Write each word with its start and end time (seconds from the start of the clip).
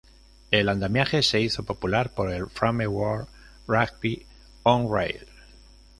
El 0.49 0.67
andamiaje 0.69 1.21
se 1.21 1.41
hizo 1.41 1.61
popular 1.63 2.11
por 2.15 2.31
el 2.31 2.47
framework 2.49 3.29
Ruby 3.67 4.25
on 4.63 4.91
Rails. 4.91 5.29